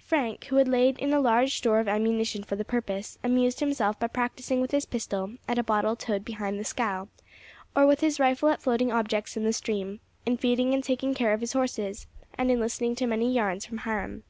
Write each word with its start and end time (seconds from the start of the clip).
Frank, 0.00 0.46
who 0.46 0.56
had 0.56 0.66
laid 0.66 0.98
in 0.98 1.12
a 1.12 1.20
large 1.20 1.54
store 1.56 1.78
of 1.78 1.86
ammunition 1.86 2.42
for 2.42 2.56
the 2.56 2.64
purpose, 2.64 3.16
amused 3.22 3.60
himself 3.60 3.96
by 3.96 4.08
practising 4.08 4.60
with 4.60 4.72
his 4.72 4.84
pistol 4.86 5.34
at 5.46 5.56
a 5.56 5.62
bottle 5.62 5.94
towed 5.94 6.24
behind 6.24 6.58
the 6.58 6.64
scow, 6.64 7.06
or 7.76 7.86
with 7.86 8.00
his 8.00 8.18
rifle 8.18 8.48
at 8.48 8.60
floating 8.60 8.90
objects 8.90 9.36
in 9.36 9.44
the 9.44 9.52
stream, 9.52 10.00
in 10.26 10.36
feeding 10.36 10.74
and 10.74 10.82
taking 10.82 11.14
care 11.14 11.32
of 11.32 11.40
his 11.40 11.52
horses, 11.52 12.08
and 12.36 12.50
in 12.50 12.58
listening 12.58 12.96
to 12.96 13.06
many 13.06 13.32
yarns 13.32 13.64
from 13.64 13.78
Hiram. 13.78 14.24